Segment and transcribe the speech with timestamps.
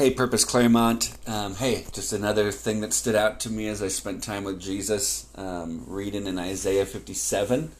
[0.00, 1.14] Hey, Purpose Claremont.
[1.26, 4.58] Um, hey, just another thing that stood out to me as I spent time with
[4.58, 7.70] Jesus, um, reading in Isaiah 57.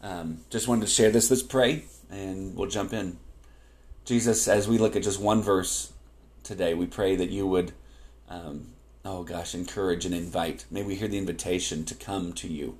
[0.00, 1.28] Um, just wanted to share this.
[1.28, 3.18] Let's pray, and we'll jump in.
[4.04, 5.92] Jesus, as we look at just one verse
[6.44, 7.72] today, we pray that you would,
[8.28, 8.68] um,
[9.04, 10.66] oh gosh, encourage and invite.
[10.70, 12.78] May we hear the invitation to come to you,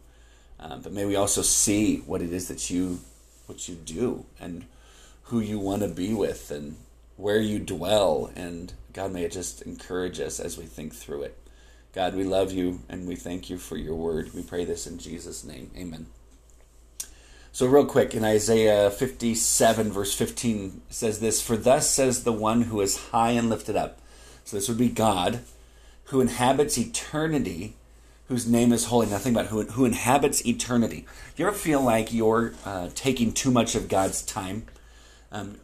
[0.60, 3.00] uh, but may we also see what it is that you,
[3.46, 4.64] what you do, and
[5.24, 6.76] who you want to be with, and
[7.16, 8.30] where you dwell.
[8.36, 11.38] And God, may it just encourage us as we think through it.
[11.92, 14.34] God, we love you and we thank you for your word.
[14.34, 15.70] We pray this in Jesus' name.
[15.76, 16.06] Amen.
[17.52, 22.62] So, real quick, in Isaiah 57, verse 15, says this For thus says the one
[22.62, 23.98] who is high and lifted up.
[24.44, 25.40] So, this would be God,
[26.04, 27.74] who inhabits eternity,
[28.28, 29.06] whose name is holy.
[29.06, 31.06] Nothing but who, who inhabits eternity.
[31.34, 34.66] Do you ever feel like you're uh, taking too much of God's time?
[35.32, 35.56] Um,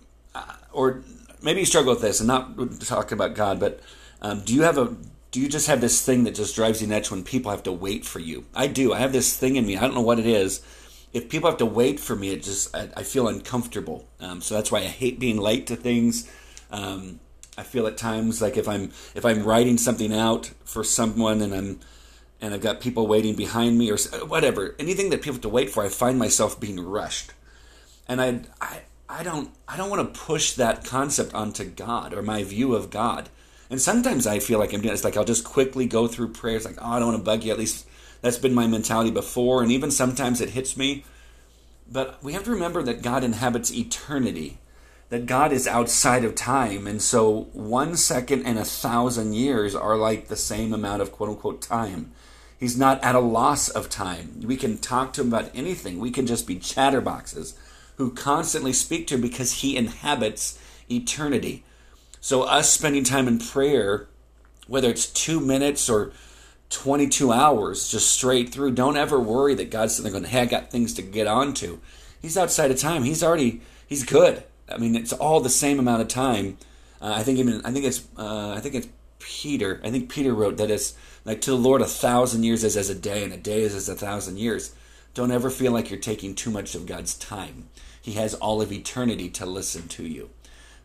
[0.73, 1.03] or
[1.43, 3.81] maybe you struggle with this, and not talking about God, but
[4.21, 4.97] um, do you have a
[5.31, 7.73] do you just have this thing that just drives you nuts when people have to
[7.73, 8.45] wait for you?
[8.55, 8.93] I do.
[8.93, 9.77] I have this thing in me.
[9.77, 10.61] I don't know what it is.
[11.15, 14.07] If people have to wait for me, it just I, I feel uncomfortable.
[14.21, 16.31] Um, so that's why I hate being late to things.
[16.71, 17.21] Um,
[17.57, 21.55] I feel at times like if I'm if I'm writing something out for someone and
[21.55, 21.81] I'm
[22.41, 25.71] and I've got people waiting behind me or whatever, anything that people have to wait
[25.71, 27.33] for, I find myself being rushed.
[28.09, 28.81] And I, I
[29.13, 32.89] I don't I don't want to push that concept onto God or my view of
[32.89, 33.29] God.
[33.69, 36.65] And sometimes I feel like I'm doing it's like I'll just quickly go through prayers
[36.65, 37.53] like, oh, I don't want to bug you.
[37.53, 37.87] At least
[38.23, 41.05] that's been my mentality before, and even sometimes it hits me.
[41.91, 44.59] But we have to remember that God inhabits eternity,
[45.11, 49.97] that God is outside of time, and so one second and a thousand years are
[49.97, 52.13] like the same amount of quote unquote time.
[52.59, 54.41] He's not at a loss of time.
[54.43, 55.99] We can talk to him about anything.
[55.99, 57.55] We can just be chatterboxes
[57.97, 60.59] who constantly speak to him because he inhabits
[60.91, 61.65] eternity.
[62.21, 64.09] So, us spending time in prayer,
[64.67, 66.13] whether it's two minutes or
[66.71, 70.47] 22 hours just straight through, don't ever worry that God's sitting there going, hey, I
[70.47, 71.81] got things to get on to.
[72.21, 73.03] He's outside of time.
[73.03, 74.45] He's already, he's good.
[74.69, 76.57] I mean, it's all the same amount of time.
[77.01, 78.89] Uh, I think even, I think it's, uh, I think it's
[79.19, 79.81] Peter.
[79.85, 82.89] I think Peter wrote that it's like to the Lord a thousand years is as
[82.91, 84.75] a day, and a day is as a thousand years.
[85.15, 87.69] Don't ever feel like you're taking too much of God's time.
[88.01, 90.31] He has all of eternity to listen to you.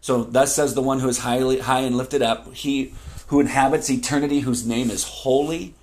[0.01, 2.93] So thus says the one who is highly high and lifted up, he
[3.27, 5.73] who inhabits eternity, whose name is holy.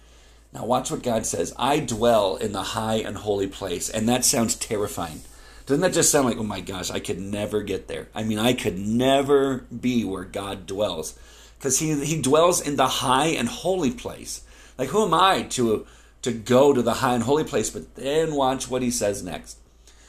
[0.53, 1.53] Now watch what God says.
[1.59, 3.91] I dwell in the high and holy place.
[3.91, 5.23] And that sounds terrifying.
[5.67, 8.09] Doesn't that just sound like, oh my gosh, I could never get there?
[8.15, 11.19] I mean, I could never be where God dwells.
[11.59, 14.43] Because he, he dwells in the high and holy place.
[14.77, 15.87] Like, who am I to
[16.25, 17.69] to go to the high and holy place.
[17.69, 19.59] But then watch what he says next.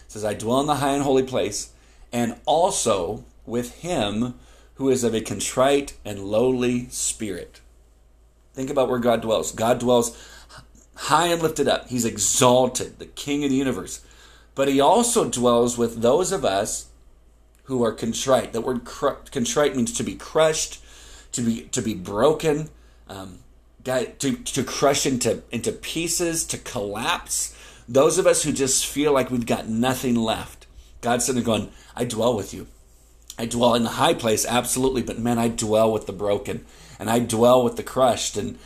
[0.07, 1.73] Says, I dwell in the high and holy place,
[2.11, 4.35] and also with him
[4.75, 7.59] who is of a contrite and lowly spirit.
[8.53, 9.51] Think about where God dwells.
[9.51, 10.17] God dwells
[10.95, 11.89] high and lifted up.
[11.89, 14.01] He's exalted, the King of the universe.
[14.53, 16.87] But he also dwells with those of us
[17.63, 18.53] who are contrite.
[18.53, 20.81] That word contrite means to be crushed,
[21.33, 22.69] to be to be broken.
[23.09, 23.39] Um,
[23.85, 27.55] to, to crush into, into pieces, to collapse.
[27.87, 30.65] Those of us who just feel like we've got nothing left.
[31.01, 32.67] God's sitting going, I dwell with you.
[33.37, 36.65] I dwell in the high place, absolutely, but man, I dwell with the broken
[36.99, 38.37] and I dwell with the crushed.
[38.37, 38.57] And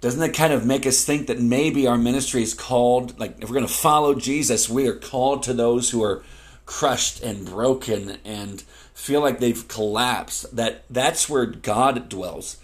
[0.00, 3.48] doesn't that kind of make us think that maybe our ministry is called, like if
[3.48, 6.22] we're going to follow Jesus, we are called to those who are
[6.66, 8.60] crushed and broken and
[8.94, 10.54] feel like they've collapsed.
[10.54, 12.58] That that's where God dwells.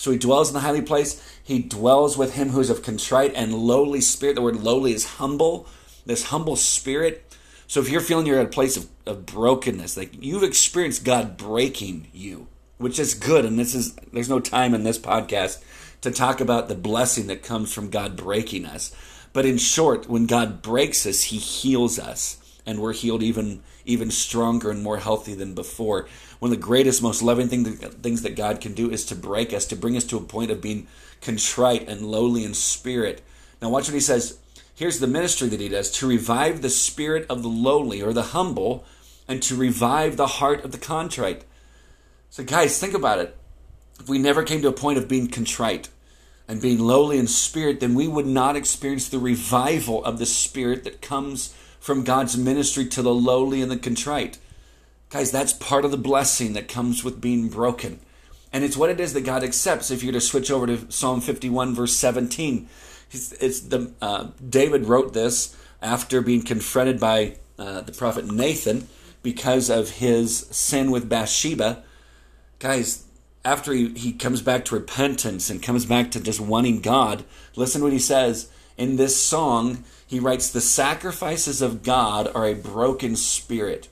[0.00, 1.22] So he dwells in the highly place.
[1.44, 4.34] He dwells with him who is of contrite and lowly spirit.
[4.34, 5.66] The word lowly is humble,
[6.06, 7.36] this humble spirit.
[7.66, 11.36] So if you're feeling you're at a place of, of brokenness, like you've experienced God
[11.36, 12.46] breaking you,
[12.78, 13.44] which is good.
[13.44, 15.62] And this is, there's no time in this podcast
[16.00, 18.96] to talk about the blessing that comes from God breaking us.
[19.34, 24.10] But in short, when God breaks us, he heals us and we're healed even even
[24.10, 26.06] stronger and more healthy than before.
[26.38, 29.52] One of the greatest, most loving thing, things that God can do is to break
[29.52, 30.86] us, to bring us to a point of being
[31.20, 33.22] contrite and lowly in spirit.
[33.60, 34.38] Now, watch what he says.
[34.74, 38.22] Here's the ministry that he does to revive the spirit of the lowly or the
[38.22, 38.84] humble
[39.28, 41.44] and to revive the heart of the contrite.
[42.30, 43.36] So, guys, think about it.
[43.98, 45.90] If we never came to a point of being contrite
[46.48, 50.84] and being lowly in spirit, then we would not experience the revival of the spirit
[50.84, 54.38] that comes from God's ministry to the lowly and the contrite.
[55.08, 57.98] Guys, that's part of the blessing that comes with being broken.
[58.52, 59.90] And it's what it is that God accepts.
[59.90, 62.68] If you're to switch over to Psalm 51, verse 17,
[63.10, 68.88] it's, it's the uh, David wrote this after being confronted by uh, the prophet Nathan
[69.22, 71.82] because of his sin with Bathsheba.
[72.58, 73.04] Guys,
[73.44, 77.24] after he, he comes back to repentance and comes back to just wanting God,
[77.56, 78.50] listen what he says.
[78.76, 83.88] In this song, he writes, The sacrifices of God are a broken spirit,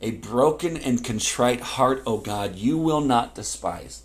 [0.00, 4.02] a broken and contrite heart, O God, you will not despise.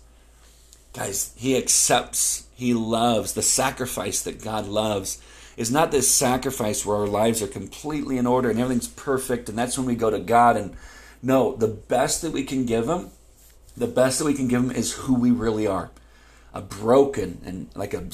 [0.92, 5.22] Guys, he accepts, he loves the sacrifice that God loves.
[5.56, 9.58] Is not this sacrifice where our lives are completely in order and everything's perfect, and
[9.58, 10.56] that's when we go to God.
[10.56, 10.74] And
[11.22, 13.10] no, the best that we can give Him,
[13.76, 15.90] the best that we can give Him is who we really are
[16.54, 18.04] a broken and like a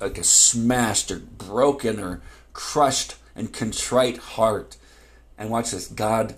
[0.00, 2.20] like a smashed or broken or
[2.52, 4.76] crushed and contrite heart.
[5.36, 6.36] And watch this, God,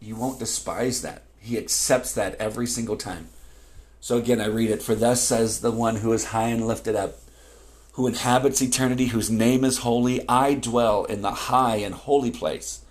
[0.00, 1.22] you won't despise that.
[1.38, 3.28] He accepts that every single time.
[4.00, 4.82] So again, I read it.
[4.82, 7.18] For thus says the one who is high and lifted up,
[7.92, 10.26] who inhabits eternity, whose name is holy.
[10.28, 12.84] I dwell in the high and holy place,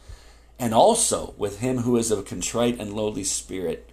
[0.60, 3.90] and also with him who is of contrite and lowly spirit,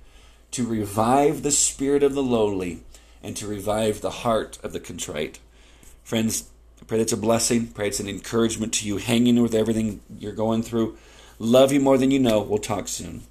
[0.52, 2.82] to revive the spirit of the lowly
[3.22, 5.38] and to revive the heart of the contrite.
[6.04, 6.48] Friends,
[6.80, 7.68] I pray that's a blessing.
[7.68, 10.96] Pray it's an encouragement to you hanging with everything you're going through.
[11.38, 12.40] Love you more than you know.
[12.40, 13.22] We'll talk soon.